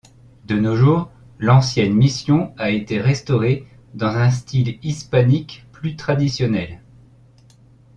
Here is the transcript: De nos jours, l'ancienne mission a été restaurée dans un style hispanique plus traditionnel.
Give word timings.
De 0.45 0.55
nos 0.57 0.75
jours, 0.75 1.11
l'ancienne 1.37 1.93
mission 1.93 2.55
a 2.57 2.71
été 2.71 2.99
restaurée 2.99 3.67
dans 3.93 4.15
un 4.17 4.31
style 4.31 4.79
hispanique 4.81 5.67
plus 5.73 5.95
traditionnel. 5.95 6.81